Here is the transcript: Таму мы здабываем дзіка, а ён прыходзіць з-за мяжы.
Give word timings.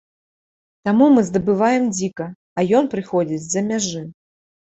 Таму 0.87 1.05
мы 1.17 1.21
здабываем 1.27 1.83
дзіка, 1.97 2.25
а 2.61 2.65
ён 2.79 2.89
прыходзіць 2.93 3.43
з-за 3.43 3.61
мяжы. 3.71 4.01